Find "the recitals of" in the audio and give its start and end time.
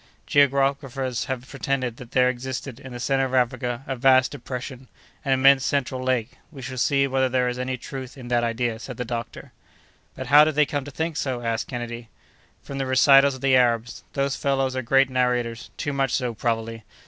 12.79-13.41